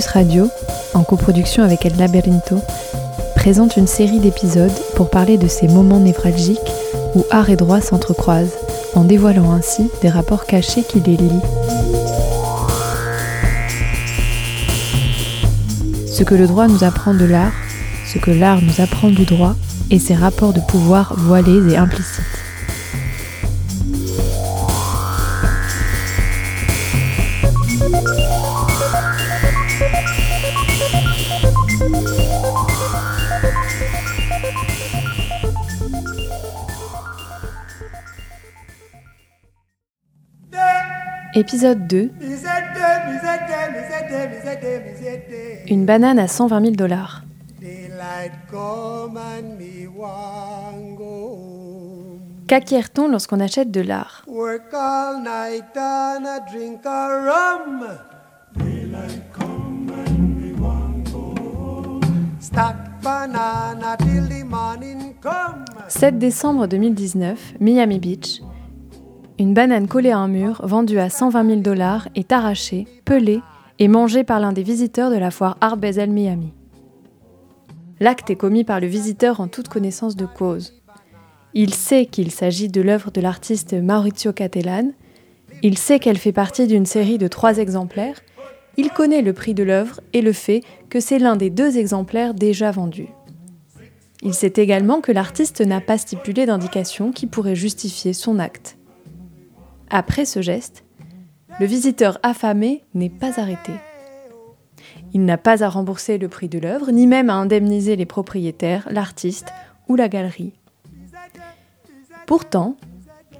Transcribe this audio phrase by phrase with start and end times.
[0.00, 0.48] Radio,
[0.94, 2.58] en coproduction avec El Laberinto,
[3.36, 6.58] présente une série d'épisodes pour parler de ces moments névralgiques
[7.14, 8.56] où art et droit s'entrecroisent,
[8.94, 11.42] en dévoilant ainsi des rapports cachés qui les lient.
[16.10, 17.52] Ce que le droit nous apprend de l'art,
[18.06, 19.54] ce que l'art nous apprend du droit,
[19.90, 22.31] et ses rapports de pouvoir voilés et implicites.
[41.34, 42.10] Épisode 2
[45.68, 47.22] Une banane à 120 000 dollars.
[52.48, 54.24] Qu'acquiert-on lorsqu'on achète de l'art
[65.88, 68.42] «7 décembre 2019, Miami Beach,
[69.38, 73.40] une banane collée à un mur, vendue à 120 000 dollars, est arrachée, pelée
[73.78, 76.52] et mangée par l'un des visiteurs de la foire Art Basel Miami.
[78.00, 80.82] L'acte est commis par le visiteur en toute connaissance de cause.
[81.54, 84.90] Il sait qu'il s'agit de l'œuvre de l'artiste Maurizio Cattelan,
[85.62, 88.20] il sait qu'elle fait partie d'une série de trois exemplaires,
[88.76, 92.34] il connaît le prix de l'œuvre et le fait que c'est l'un des deux exemplaires
[92.34, 93.08] déjà vendus.
[94.22, 98.76] Il sait également que l'artiste n'a pas stipulé d'indication qui pourrait justifier son acte.
[99.94, 100.84] Après ce geste,
[101.60, 103.72] le visiteur affamé n'est pas arrêté.
[105.12, 108.88] Il n'a pas à rembourser le prix de l'œuvre, ni même à indemniser les propriétaires,
[108.90, 109.52] l'artiste
[109.88, 110.54] ou la galerie.
[112.26, 112.78] Pourtant,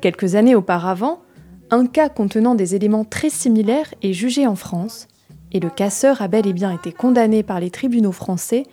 [0.02, 1.22] quelques années auparavant,
[1.70, 5.08] un cas contenant des éléments très similaires est jugé en France,
[5.52, 8.64] et le casseur a bel et bien été condamné par les tribunaux français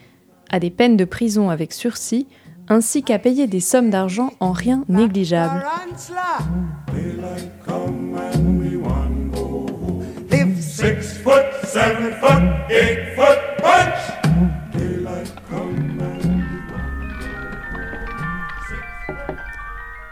[0.49, 2.27] à des peines de prison avec sursis
[2.69, 5.65] ainsi qu'à payer des sommes d'argent en rien négligeables.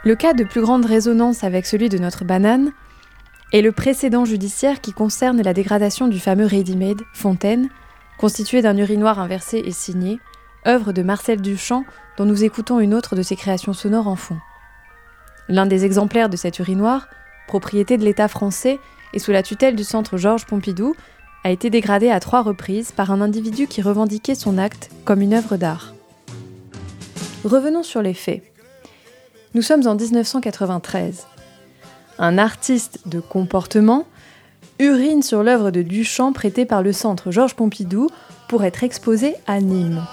[0.03, 2.71] Le cas de plus grande résonance avec celui de notre banane
[3.53, 7.69] est le précédent judiciaire qui concerne la dégradation du fameux ready-made Fontaine,
[8.17, 10.19] constitué d'un urinoir inversé et signé,
[10.65, 11.83] œuvre de Marcel Duchamp
[12.17, 14.37] dont nous écoutons une autre de ses créations sonores en fond.
[15.49, 17.07] L'un des exemplaires de cet urinoir,
[17.47, 18.79] propriété de l'État français
[19.13, 20.95] et sous la tutelle du centre Georges Pompidou,
[21.43, 25.33] a été dégradé à trois reprises par un individu qui revendiquait son acte comme une
[25.33, 25.93] œuvre d'art.
[27.45, 28.43] Revenons sur les faits.
[29.53, 31.27] Nous sommes en 1993.
[32.19, 34.05] Un artiste de comportement
[34.79, 38.09] urine sur l'œuvre de Duchamp prêtée par le centre Georges Pompidou
[38.49, 40.03] pour être exposée à Nîmes.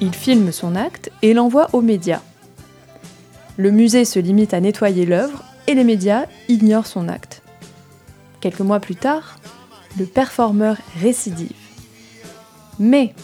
[0.00, 2.22] Il filme son acte et l'envoie aux médias.
[3.56, 7.42] Le musée se limite à nettoyer l'œuvre et les médias ignorent son acte.
[8.40, 9.38] Quelques mois plus tard,
[9.98, 11.52] le performeur récidive.
[12.80, 13.14] Mais,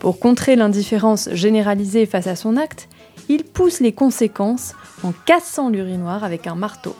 [0.00, 2.88] pour contrer l'indifférence généralisée face à son acte,
[3.28, 6.96] il pousse les conséquences en cassant l'urinoir avec un marteau.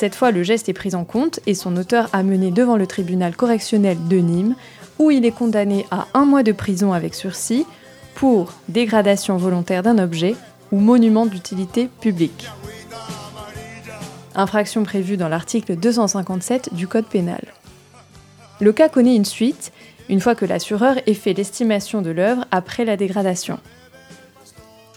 [0.00, 3.36] Cette fois, le geste est pris en compte et son auteur amené devant le tribunal
[3.36, 4.54] correctionnel de Nîmes,
[4.98, 7.66] où il est condamné à un mois de prison avec sursis
[8.14, 10.36] pour dégradation volontaire d'un objet
[10.72, 12.48] ou monument d'utilité publique.
[14.34, 17.42] Infraction prévue dans l'article 257 du Code pénal.
[18.58, 19.70] Le cas connaît une suite
[20.08, 23.58] une fois que l'assureur ait fait l'estimation de l'œuvre après la dégradation.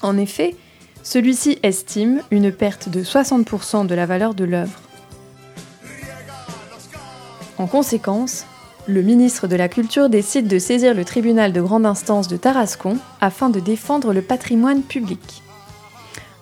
[0.01, 0.55] En effet,
[1.03, 4.79] celui-ci estime une perte de 60% de la valeur de l'œuvre.
[7.63, 8.45] En conséquence,
[8.87, 12.97] le ministre de la Culture décide de saisir le tribunal de grande instance de Tarascon
[13.21, 15.41] afin de défendre le patrimoine public.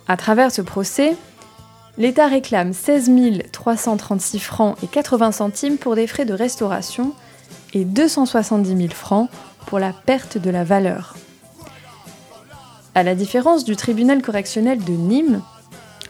[0.08, 1.16] À travers ce procès,
[2.00, 3.12] l'État réclame 16
[3.52, 7.14] 336 francs et 80 centimes pour des frais de restauration
[7.76, 9.30] et 270 000 francs
[9.68, 11.16] pour la perte de la valeur.
[12.96, 15.44] À la différence du tribunal correctionnel de Nîmes,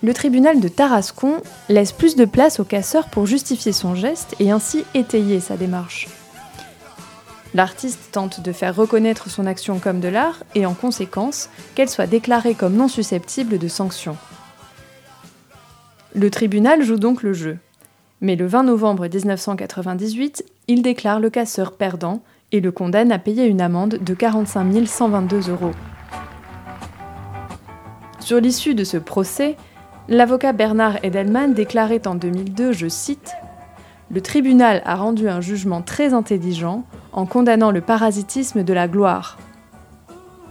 [0.04, 4.52] le tribunal de Tarascon laisse plus de place au casseur pour justifier son geste et
[4.52, 6.08] ainsi étayer sa démarche.
[7.54, 12.08] L'artiste tente de faire reconnaître son action comme de l'art et en conséquence qu'elle soit
[12.08, 14.18] déclarée comme non susceptible de sanction.
[16.16, 17.58] Le tribunal joue donc le jeu.
[18.22, 22.22] Mais le 20 novembre 1998, il déclare le casseur perdant
[22.52, 25.72] et le condamne à payer une amende de 45 122 euros.
[28.20, 29.58] Sur l'issue de ce procès,
[30.08, 33.34] l'avocat Bernard Edelman déclarait en 2002, je cite,
[34.10, 36.84] Le tribunal a rendu un jugement très intelligent
[37.14, 39.38] en condamnant le parasitisme de la gloire.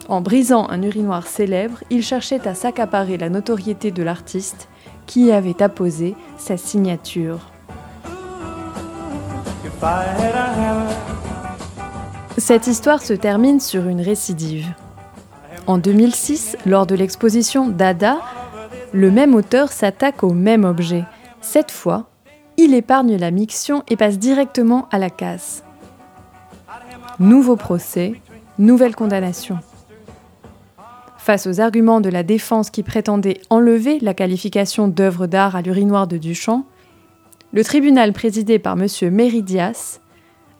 [0.08, 4.68] En brisant un urinoir célèbre, il cherchait à s'accaparer la notoriété de l'artiste
[5.06, 7.38] qui avait apposé sa signature.
[12.38, 14.66] Cette histoire se termine sur une récidive.
[15.66, 18.18] En 2006, lors de l'exposition Dada,
[18.92, 21.04] le même auteur s'attaque au même objet.
[21.40, 22.08] Cette fois,
[22.56, 25.64] il épargne la miction et passe directement à la casse.
[27.18, 28.14] Nouveau procès,
[28.58, 29.58] nouvelle condamnation.
[31.18, 36.06] Face aux arguments de la défense qui prétendait enlever la qualification d'œuvre d'art à l'urinoir
[36.06, 36.64] de Duchamp,
[37.52, 38.86] le tribunal présidé par M.
[39.12, 40.00] Méridias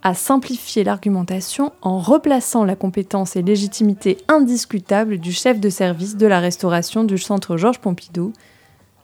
[0.02, 6.26] a simplifié l'argumentation en replaçant la compétence et légitimité indiscutable du chef de service de
[6.26, 8.32] la restauration du centre Georges Pompidou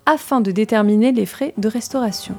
[0.07, 2.35] afin de déterminer les frais de restauration.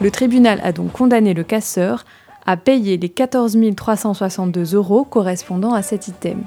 [0.00, 2.04] Le tribunal a donc condamné le casseur
[2.46, 6.44] à payer les 14 362 euros correspondant à cet item.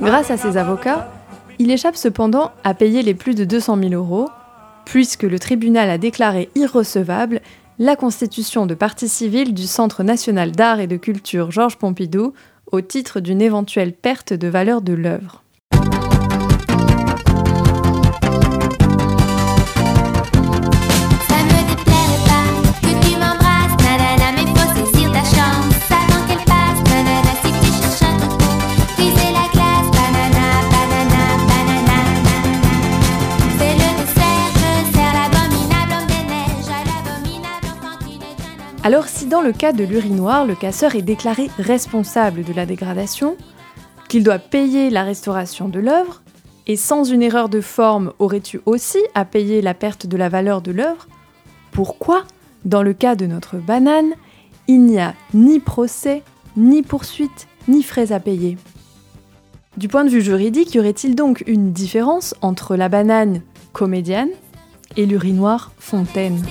[0.00, 1.10] Grâce à ses avocats,
[1.58, 4.28] il échappe cependant à payer les plus de 200 000 euros
[4.88, 7.42] puisque le tribunal a déclaré irrecevable
[7.78, 12.32] la constitution de partie civile du Centre national d'art et de culture Georges Pompidou
[12.72, 15.44] au titre d'une éventuelle perte de valeur de l'œuvre.
[39.28, 43.36] Dans le cas de l'urinoir, le casseur est déclaré responsable de la dégradation,
[44.08, 46.22] qu'il doit payer la restauration de l'œuvre,
[46.66, 50.62] et sans une erreur de forme aurais-tu aussi à payer la perte de la valeur
[50.62, 51.06] de l'œuvre,
[51.72, 52.24] pourquoi,
[52.64, 54.12] dans le cas de notre banane,
[54.66, 56.22] il n'y a ni procès,
[56.56, 58.56] ni poursuite, ni frais à payer.
[59.76, 63.42] Du point de vue juridique, y aurait-il donc une différence entre la banane
[63.72, 64.30] comédienne
[64.96, 66.42] et l'urinoir fontaine?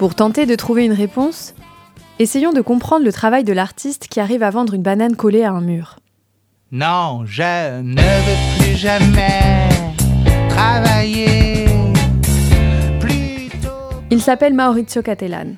[0.00, 1.54] Pour tenter de trouver une réponse,
[2.18, 5.52] essayons de comprendre le travail de l'artiste qui arrive à vendre une banane collée à
[5.52, 5.96] un mur.
[6.72, 9.68] Non, je ne veux plus jamais
[10.48, 11.66] travailler.
[14.10, 15.56] Il s'appelle Maurizio Cattelan.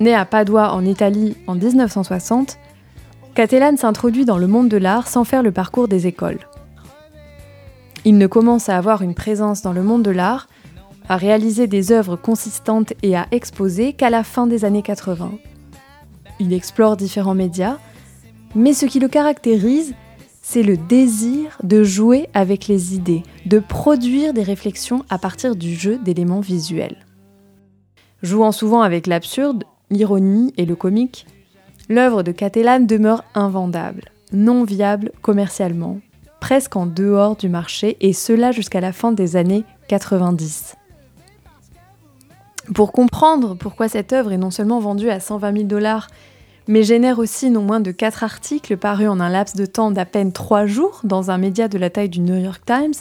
[0.00, 2.58] Né à Padua en Italie en 1960,
[3.36, 6.40] Cattelan s'introduit dans le monde de l'art sans faire le parcours des écoles.
[8.04, 10.48] Il ne commence à avoir une présence dans le monde de l'art
[11.08, 15.32] à réaliser des œuvres consistantes et à exposer qu'à la fin des années 80.
[16.40, 17.78] Il explore différents médias,
[18.54, 19.94] mais ce qui le caractérise,
[20.42, 25.74] c'est le désir de jouer avec les idées, de produire des réflexions à partir du
[25.74, 27.04] jeu d'éléments visuels.
[28.22, 31.26] Jouant souvent avec l'absurde, l'ironie et le comique,
[31.90, 36.00] l'œuvre de Catalan demeure invendable, non viable commercialement,
[36.40, 40.77] presque en dehors du marché, et cela jusqu'à la fin des années 90.
[42.74, 46.08] Pour comprendre pourquoi cette œuvre est non seulement vendue à 120 000 dollars,
[46.66, 50.04] mais génère aussi non moins de 4 articles parus en un laps de temps d'à
[50.04, 52.94] peine 3 jours dans un média de la taille du New York Times,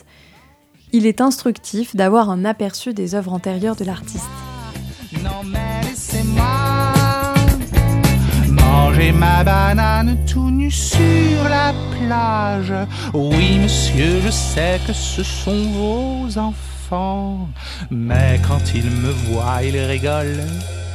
[0.93, 4.29] il est instructif d'avoir un aperçu des œuvres antérieures de l'artiste.
[8.55, 12.73] manger ma banane tout nu sur la plage.
[13.13, 16.76] Oui, monsieur, je sais que ce sont vos enfants
[17.91, 20.37] mais quand il me voit, il rigole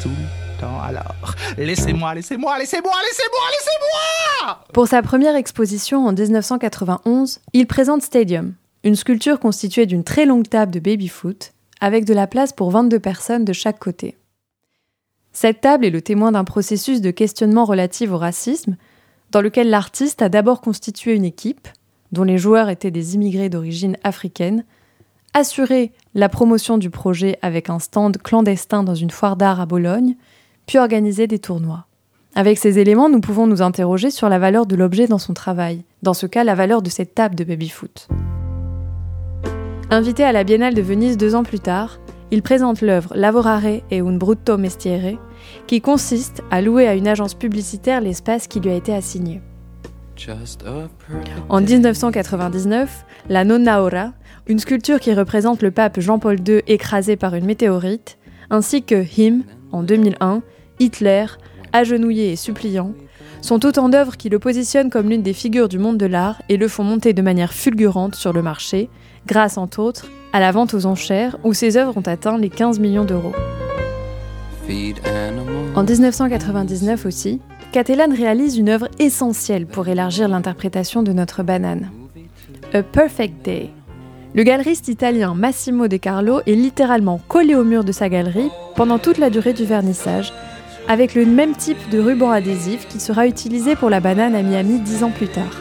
[0.02, 0.80] tout le temps.
[0.80, 8.54] Alors, laissez-moi, laissez-moi, laissez-moi, laissez-moi, laissez-moi Pour sa première exposition en 1991, il présente Stadium,
[8.84, 12.98] une sculpture constituée d'une très longue table de baby-foot, avec de la place pour 22
[12.98, 14.16] personnes de chaque côté.
[15.32, 18.76] Cette table est le témoin d'un processus de questionnement relatif au racisme,
[19.30, 21.68] dans lequel l'artiste a d'abord constitué une équipe,
[22.12, 24.64] dont les joueurs étaient des immigrés d'origine africaine,
[25.34, 30.16] assurer la promotion du projet avec un stand clandestin dans une foire d'art à Bologne,
[30.66, 31.86] puis organiser des tournois.
[32.34, 35.84] Avec ces éléments, nous pouvons nous interroger sur la valeur de l'objet dans son travail,
[36.02, 38.08] dans ce cas la valeur de cette table de baby-foot.
[39.90, 41.98] Invité à la Biennale de Venise deux ans plus tard,
[42.30, 45.18] il présente l'œuvre Lavorare e un brutto mestiere,
[45.66, 49.42] qui consiste à louer à une agence publicitaire l'espace qui lui a été assigné.
[51.48, 54.12] En 1999, la Nonna Ora,
[54.46, 58.18] une sculpture qui représente le pape Jean-Paul II écrasé par une météorite,
[58.50, 60.42] ainsi que Him, en 2001,
[60.78, 61.26] Hitler,
[61.72, 62.92] agenouillé et suppliant,
[63.40, 66.56] sont autant d'œuvres qui le positionnent comme l'une des figures du monde de l'art et
[66.56, 68.88] le font monter de manière fulgurante sur le marché,
[69.26, 72.78] grâce entre autres à la vente aux enchères où ses œuvres ont atteint les 15
[72.78, 73.32] millions d'euros.
[75.74, 77.40] En 1999 aussi,
[77.72, 81.90] Catalan réalise une œuvre essentielle pour élargir l'interprétation de notre banane.
[82.72, 83.70] A Perfect Day.
[84.34, 88.98] Le galeriste italien Massimo De Carlo est littéralement collé au mur de sa galerie pendant
[88.98, 90.32] toute la durée du vernissage,
[90.88, 94.80] avec le même type de ruban adhésif qui sera utilisé pour la banane à Miami
[94.80, 95.60] dix ans plus tard.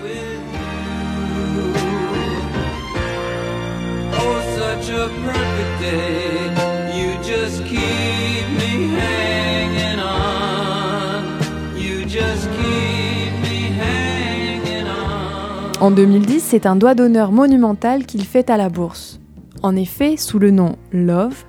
[15.82, 19.20] En 2010, c'est un doigt d'honneur monumental qu'il fait à la bourse.
[19.64, 21.44] En effet, sous le nom Love,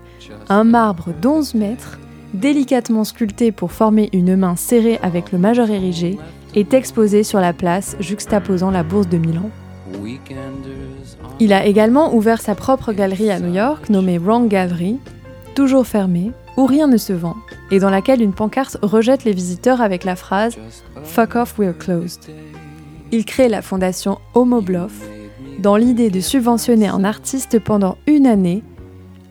[0.48, 1.98] un marbre d'11 mètres,
[2.32, 6.18] délicatement sculpté pour former une main serrée avec le majeur érigé,
[6.54, 9.50] est exposé sur la place juxtaposant la bourse de Milan.
[11.38, 14.98] Il a également ouvert sa propre galerie à New York nommée Wrong Gallery,
[15.54, 17.36] toujours fermée, où rien ne se vend,
[17.70, 20.56] et dans laquelle une pancarte rejette les visiteurs avec la phrase
[21.04, 22.30] Fuck off, we're closed
[23.12, 24.92] il crée la fondation Homoblof
[25.59, 28.64] dans l'idée de subventionner un artiste pendant une année,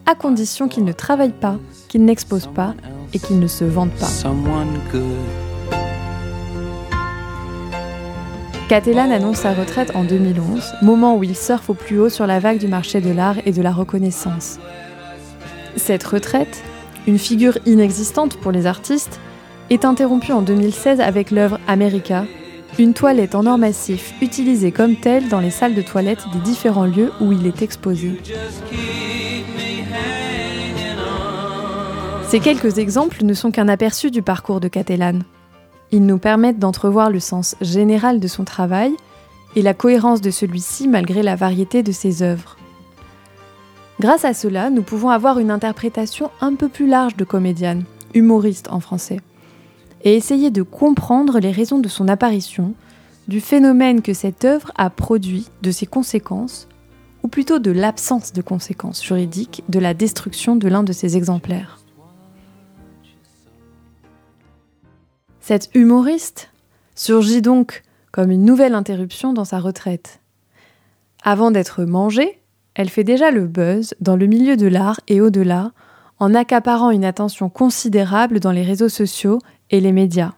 [0.05, 1.57] à condition qu'il ne travaille pas,
[1.89, 2.75] qu'il n'expose pas
[3.13, 4.07] et qu'il ne se vende pas.
[8.69, 12.39] Catalan annonce sa retraite en 2011, moment où il surfe au plus haut sur la
[12.39, 14.59] vague du marché de l'art et de la reconnaissance.
[15.75, 16.63] Cette retraite,
[17.07, 19.19] une figure inexistante pour les artistes,
[19.69, 22.25] est interrompue en 2016 avec l'œuvre America
[22.79, 26.85] une toilette en or massif utilisée comme telle dans les salles de toilette des différents
[26.85, 28.19] lieux où il est exposé.
[32.27, 35.19] Ces quelques exemples ne sont qu'un aperçu du parcours de Catalan.
[35.91, 38.95] Ils nous permettent d'entrevoir le sens général de son travail
[39.57, 42.55] et la cohérence de celui-ci malgré la variété de ses œuvres.
[43.99, 48.69] Grâce à cela, nous pouvons avoir une interprétation un peu plus large de comédienne, humoriste
[48.71, 49.19] en français
[50.03, 52.73] et essayer de comprendre les raisons de son apparition,
[53.27, 56.67] du phénomène que cette œuvre a produit, de ses conséquences,
[57.23, 61.79] ou plutôt de l'absence de conséquences juridiques de la destruction de l'un de ses exemplaires.
[65.39, 66.49] Cette humoriste
[66.95, 70.19] surgit donc comme une nouvelle interruption dans sa retraite.
[71.23, 72.39] Avant d'être mangée,
[72.73, 75.71] elle fait déjà le buzz dans le milieu de l'art et au-delà,
[76.21, 79.39] en accaparant une attention considérable dans les réseaux sociaux
[79.71, 80.33] et les médias.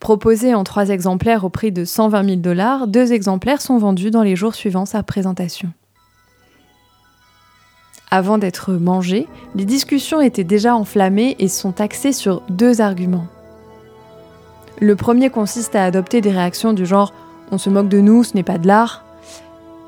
[0.00, 4.22] Proposés en trois exemplaires au prix de 120 000 dollars, deux exemplaires sont vendus dans
[4.22, 5.70] les jours suivant sa présentation.
[8.10, 13.26] Avant d'être mangés, les discussions étaient déjà enflammées et sont axées sur deux arguments.
[14.80, 17.12] Le premier consiste à adopter des réactions du genre
[17.50, 19.03] on se moque de nous, ce n'est pas de l'art,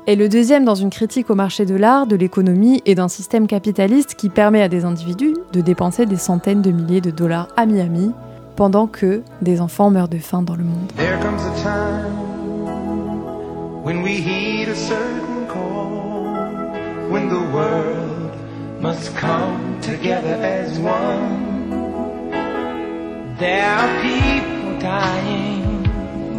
[0.07, 3.45] et le deuxième dans une critique au marché de l'art, de l'économie et d'un système
[3.45, 7.65] capitaliste qui permet à des individus de dépenser des centaines de milliers de dollars à
[7.65, 8.13] Miami
[8.55, 10.91] pendant que des enfants meurent de faim dans le monde.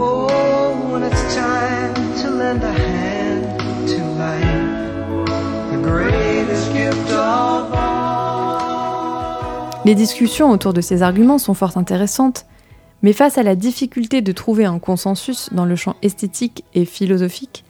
[0.00, 3.27] Oh, when it's time to lend a hand.
[9.84, 12.44] Les discussions autour de ces arguments sont fort intéressantes,
[13.02, 17.64] mais face à la difficulté de trouver un consensus dans le champ esthétique et philosophique,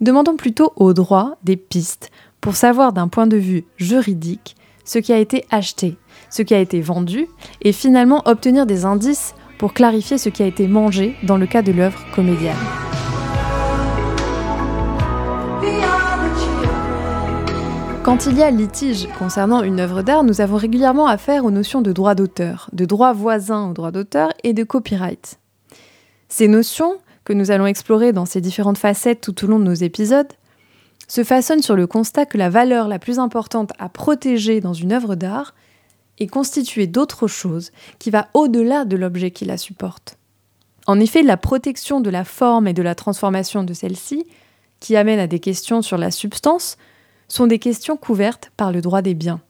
[0.00, 2.10] demandons plutôt au droit des pistes
[2.40, 4.56] pour savoir d'un point de vue juridique
[4.86, 5.98] ce qui a été acheté,
[6.30, 7.26] ce qui a été vendu,
[7.60, 11.60] et finalement obtenir des indices pour clarifier ce qui a été mangé dans le cas
[11.60, 12.56] de l'œuvre comédienne.
[18.08, 21.82] Quand il y a litige concernant une œuvre d'art, nous avons régulièrement affaire aux notions
[21.82, 25.38] de droit d'auteur, de droit voisin au droit d'auteur et de copyright.
[26.30, 29.74] Ces notions, que nous allons explorer dans ces différentes facettes tout au long de nos
[29.74, 30.32] épisodes,
[31.06, 34.92] se façonnent sur le constat que la valeur la plus importante à protéger dans une
[34.92, 35.54] œuvre d'art
[36.18, 40.16] est constituée d'autre chose qui va au-delà de l'objet qui la supporte.
[40.86, 44.24] En effet, la protection de la forme et de la transformation de celle-ci,
[44.80, 46.78] qui amène à des questions sur la substance,
[47.28, 49.40] sont des questions couvertes par le droit des biens.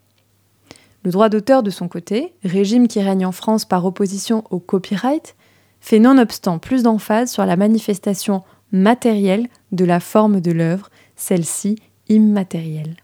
[1.04, 5.36] Le droit d'auteur, de son côté, régime qui règne en France par opposition au copyright,
[5.80, 8.42] fait nonobstant plus d'emphase sur la manifestation
[8.72, 11.76] matérielle de la forme de l'œuvre, celle-ci
[12.08, 12.96] immatérielle.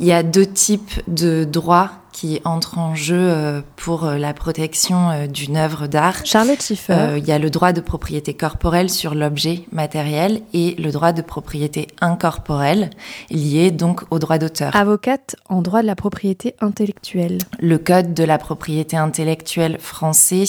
[0.00, 4.32] Il y a deux types de droits qui entrent en jeu euh, pour euh, la
[4.32, 6.24] protection euh, d'une œuvre d'art.
[6.24, 7.16] Charlotte Schiffer.
[7.16, 11.22] il y a le droit de propriété corporelle sur l'objet matériel et le droit de
[11.22, 12.90] propriété incorporelle
[13.30, 14.76] lié donc au droit d'auteur.
[14.76, 17.38] Avocate en droit de la propriété intellectuelle.
[17.58, 20.44] Le code de la propriété intellectuelle français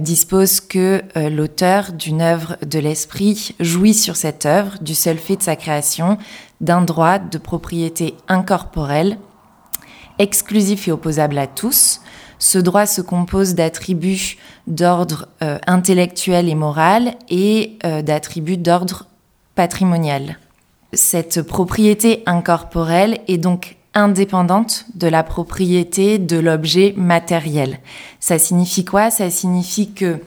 [0.00, 5.42] dispose que l'auteur d'une œuvre de l'esprit jouit sur cette œuvre du seul fait de
[5.42, 6.18] sa création
[6.60, 9.16] d'un droit de propriété incorporelle
[10.20, 12.00] exclusif et opposable à tous.
[12.38, 14.36] Ce droit se compose d'attributs
[14.66, 19.06] d'ordre euh, intellectuel et moral et euh, d'attributs d'ordre
[19.54, 20.38] patrimonial.
[20.92, 27.78] Cette propriété incorporelle est donc indépendante de la propriété de l'objet matériel.
[28.20, 29.10] Ça signifie quoi?
[29.10, 30.20] Ça signifie que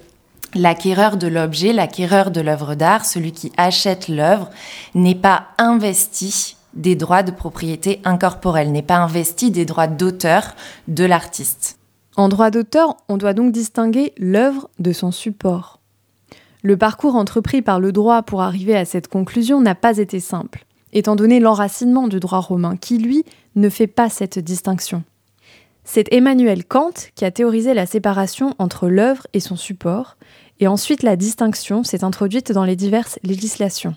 [0.54, 4.50] l'acquéreur de l'objet, l'acquéreur de l'œuvre d'art, celui qui achète l'œuvre,
[4.96, 10.56] n'est pas investi des droits de propriété incorporelle, n'est pas investi des droits d'auteur
[10.88, 11.78] de l'artiste.
[12.16, 15.80] En droit d'auteur, on doit donc distinguer l'œuvre de son support.
[16.62, 20.66] Le parcours entrepris par le droit pour arriver à cette conclusion n'a pas été simple,
[20.94, 23.26] étant donné l'enracinement du droit romain qui, lui,
[23.56, 25.04] ne fait pas cette distinction.
[25.84, 30.16] C'est Emmanuel Kant qui a théorisé la séparation entre l'œuvre et son support,
[30.60, 33.96] et ensuite la distinction s'est introduite dans les diverses législations.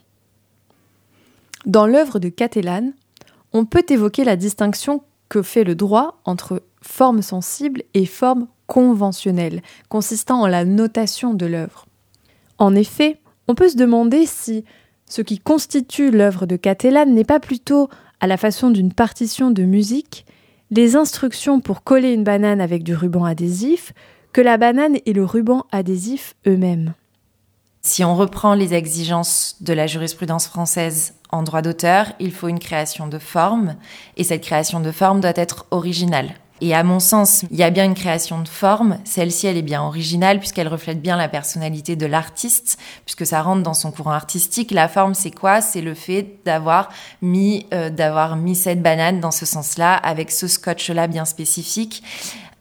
[1.66, 2.92] Dans l'œuvre de Catelane,
[3.52, 9.62] on peut évoquer la distinction que fait le droit entre forme sensible et forme conventionnelle,
[9.88, 11.86] consistant en la notation de l'œuvre.
[12.58, 14.64] En effet, on peut se demander si
[15.06, 17.88] ce qui constitue l'œuvre de Catelane n'est pas plutôt,
[18.20, 20.24] à la façon d'une partition de musique,
[20.70, 23.92] les instructions pour coller une banane avec du ruban adhésif
[24.32, 26.94] que la banane et le ruban adhésif eux-mêmes.
[27.86, 32.58] Si on reprend les exigences de la jurisprudence française en droit d'auteur, il faut une
[32.58, 33.76] création de forme,
[34.16, 36.34] et cette création de forme doit être originale.
[36.60, 38.98] Et à mon sens, il y a bien une création de forme.
[39.04, 43.62] Celle-ci, elle est bien originale puisqu'elle reflète bien la personnalité de l'artiste, puisque ça rentre
[43.62, 44.70] dans son courant artistique.
[44.72, 45.60] La forme, c'est quoi?
[45.60, 46.88] C'est le fait d'avoir
[47.20, 52.02] mis, euh, d'avoir mis cette banane dans ce sens-là, avec ce scotch-là bien spécifique.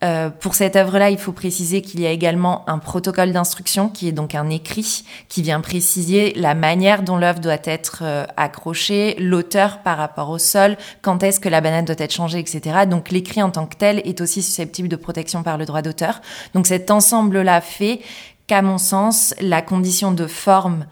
[0.05, 4.07] Euh, pour cette œuvre-là, il faut préciser qu'il y a également un protocole d'instruction qui
[4.07, 9.15] est donc un écrit qui vient préciser la manière dont l'œuvre doit être euh, accrochée,
[9.17, 12.85] l'auteur par rapport au sol, quand est-ce que la banane doit être changée, etc.
[12.87, 16.21] Donc l'écrit en tant que tel est aussi susceptible de protection par le droit d'auteur.
[16.53, 18.01] Donc cet ensemble-là fait
[18.45, 20.85] qu'à mon sens, la condition de forme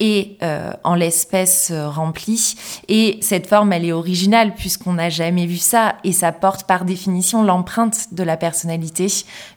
[0.00, 2.54] et euh, en l'espèce euh, remplie.
[2.88, 6.84] Et cette forme, elle est originale puisqu'on n'a jamais vu ça et ça porte par
[6.84, 9.08] définition l'empreinte de la personnalité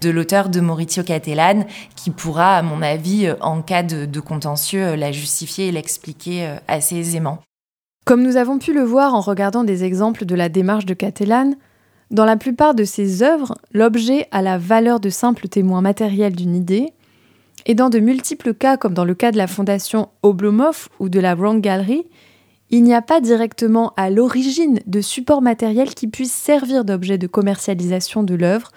[0.01, 4.95] de l'auteur de Maurizio Cattelan qui pourra, à mon avis, euh, en cas de, contentieux,
[4.95, 7.39] la justifier et l'expliquer assez aisément.
[8.05, 11.53] Comme nous avons pu le voir en regardant des exemples de la démarche de Cattelan,
[12.11, 16.55] dans la plupart de ses œuvres, l'objet a la valeur de simple témoin matériel d'une
[16.55, 16.93] idée,
[17.65, 21.19] et dans de multiples cas, comme dans le cas de la fondation Oblomov ou de
[21.19, 22.05] la Wrong Gallery,
[22.69, 27.27] il n'y a pas directement à l'origine de support matériel qui puisse servir d'objet de
[27.27, 28.71] commercialisation de l'œuvre,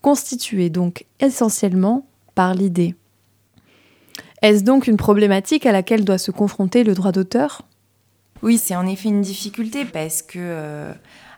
[0.00, 2.94] constitué donc essentiellement par l'idée.
[4.42, 7.62] Est-ce donc une problématique à laquelle doit se confronter le droit d'auteur?
[8.42, 10.92] Oui, c'est en effet une difficulté parce que euh,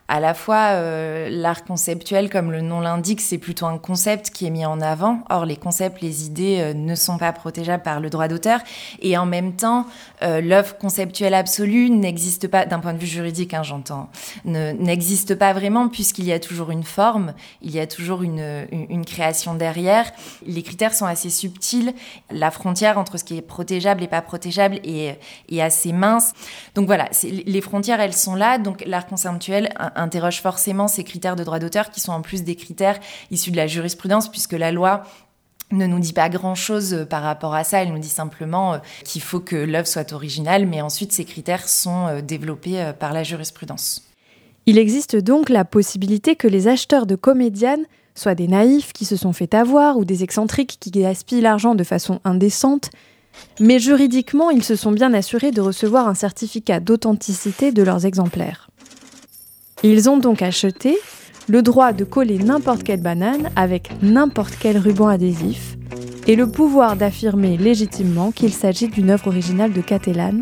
[0.09, 4.47] à la fois euh, l'art conceptuel, comme le nom l'indique, c'est plutôt un concept qui
[4.47, 5.19] est mis en avant.
[5.29, 8.59] Or, les concepts, les idées euh, ne sont pas protégeables par le droit d'auteur.
[9.03, 9.85] Et en même temps,
[10.21, 14.09] euh, l'œuvre conceptuelle absolue n'existe pas, d'un point de vue juridique, hein, j'entends,
[14.45, 19.05] n'existe pas vraiment puisqu'il y a toujours une forme, il y a toujours une, une,
[19.05, 20.11] création derrière.
[20.45, 21.93] Les critères sont assez subtils.
[22.29, 26.33] La frontière entre ce qui est protégeable et pas protégeable est, est assez mince.
[26.75, 28.57] Donc voilà, les frontières, elles sont là.
[28.57, 32.55] Donc l'art conceptuel interroge forcément ces critères de droit d'auteur qui sont en plus des
[32.55, 32.99] critères
[33.31, 35.03] issus de la jurisprudence puisque la loi
[35.71, 38.77] ne nous dit pas grand-chose euh, par rapport à ça, elle nous dit simplement euh,
[39.03, 43.23] qu'il faut que l'œuvre soit originale, mais ensuite ces critères sont euh, développés par la
[43.23, 44.03] jurisprudence.
[44.65, 49.15] Il existe donc la possibilité que les acheteurs de comédiennes soient des naïfs qui se
[49.15, 52.89] sont fait avoir ou des excentriques qui gaspillent l'argent de façon indécente,
[53.59, 58.69] mais juridiquement, ils se sont bien assurés de recevoir un certificat d'authenticité de leurs exemplaires.
[59.83, 60.97] Ils ont donc acheté
[61.49, 65.77] le droit de coller n'importe quelle banane avec n'importe quel ruban adhésif
[66.27, 70.41] et le pouvoir d'affirmer légitimement qu'il s'agit d'une œuvre originale de Catelan,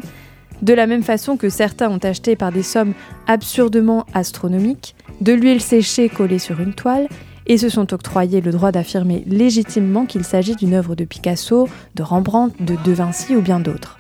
[0.62, 2.94] de la même façon que certains ont acheté par des sommes
[3.26, 7.08] absurdement astronomiques de l'huile séchée collée sur une toile
[7.46, 12.04] et se sont octroyés le droit d'affirmer légitimement qu'il s'agit d'une œuvre de Picasso, de
[12.04, 13.98] Rembrandt, de De Vinci ou bien d'autres.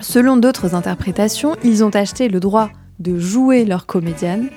[0.00, 4.48] Selon d'autres interprétations, ils ont acheté le droit de jouer leur comédienne,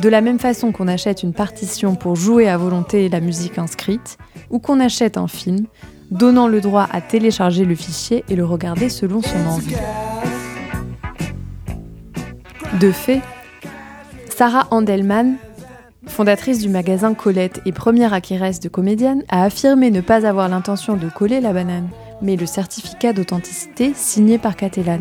[0.00, 4.18] de la même façon qu'on achète une partition pour jouer à volonté la musique inscrite,
[4.50, 5.66] ou qu'on achète un film,
[6.10, 9.76] donnant le droit à télécharger le fichier et le regarder selon son envie.
[12.80, 13.22] De fait,
[14.28, 15.36] Sarah Andelman,
[16.06, 20.96] fondatrice du magasin Colette et première acquéresse de comédienne, a affirmé ne pas avoir l'intention
[20.96, 21.88] de coller la banane,
[22.20, 25.00] mais le certificat d'authenticité signé par Catalan.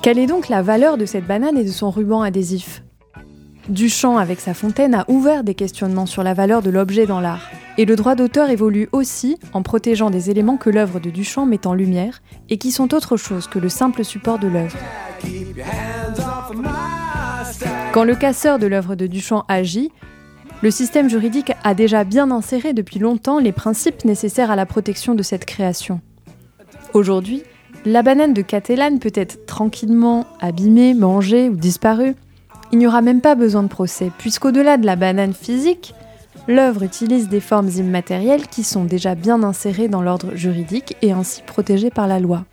[0.00, 2.82] Quelle est donc la valeur de cette banane et de son ruban adhésif?
[3.68, 7.48] Duchamp, avec sa fontaine, a ouvert des questionnements sur la valeur de l'objet dans l'art.
[7.78, 11.66] Et le droit d'auteur évolue aussi en protégeant des éléments que l'œuvre de Duchamp met
[11.66, 12.20] en lumière
[12.50, 14.76] et qui sont autre chose que le simple support de l'œuvre.
[17.92, 19.90] Quand le casseur de l'œuvre de Duchamp agit,
[20.62, 25.14] le système juridique a déjà bien inséré depuis longtemps les principes nécessaires à la protection
[25.14, 26.00] de cette création.
[26.94, 27.42] Aujourd'hui,
[27.84, 32.14] la banane de Catalane peut être tranquillement abîmée, mangée ou disparue.
[32.72, 35.94] Il n'y aura même pas besoin de procès, puisqu'au-delà de la banane physique,
[36.48, 41.42] l'œuvre utilise des formes immatérielles qui sont déjà bien insérées dans l'ordre juridique et ainsi
[41.42, 42.44] protégées par la loi.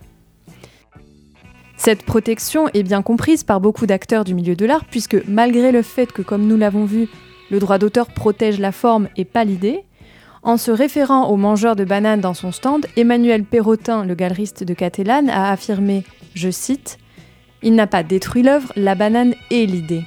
[1.77, 5.81] Cette protection est bien comprise par beaucoup d'acteurs du milieu de l'art, puisque malgré le
[5.81, 7.07] fait que, comme nous l'avons vu,
[7.49, 9.85] le droit d'auteur protège la forme et pas l'idée,
[10.43, 14.73] en se référant au mangeur de bananes dans son stand, Emmanuel Perrotin, le galeriste de
[14.73, 16.03] Catalane, a affirmé,
[16.33, 16.97] je cite,
[17.61, 20.03] Il n'a pas détruit l'œuvre, la banane est l'idée.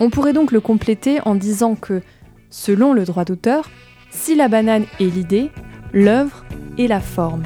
[0.00, 2.02] On pourrait donc le compléter en disant que,
[2.50, 3.70] selon le droit d'auteur,
[4.10, 5.50] si la banane est l'idée,
[5.92, 6.44] l'œuvre
[6.78, 7.44] est la forme.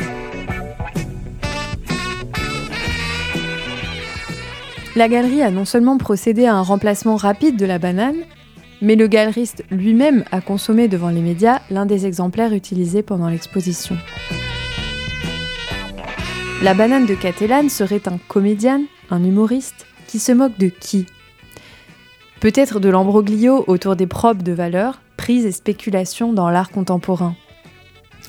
[4.94, 8.16] La galerie a non seulement procédé à un remplacement rapide de la banane,
[8.80, 13.96] mais le galeriste lui-même a consommé devant les médias l'un des exemplaires utilisés pendant l'exposition.
[16.62, 21.04] La banane de Catalane serait un comédien, un humoriste, qui se moque de qui?
[22.40, 27.36] Peut-être de l'ambroglio autour des probes de valeur, prises et spéculations dans l'art contemporain.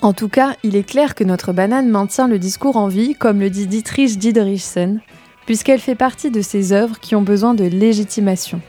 [0.02, 3.40] En tout cas, il est clair que notre banane maintient le discours en vie, comme
[3.40, 5.00] le dit Dietrich Diederichsen,
[5.46, 8.60] puisqu'elle fait partie de ces œuvres qui ont besoin de légitimation.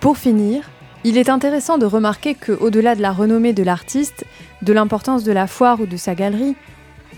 [0.00, 0.68] Pour finir,
[1.04, 4.26] il est intéressant de remarquer qu'au-delà de la renommée de l'artiste,
[4.60, 6.54] de l'importance de la foire ou de sa galerie,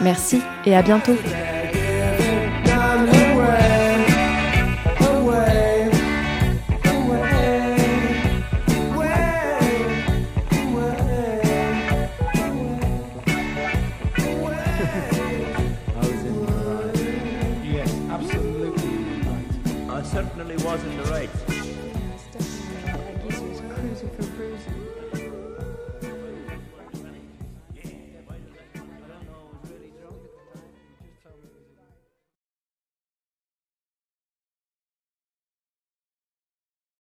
[0.00, 1.16] Merci et à bientôt.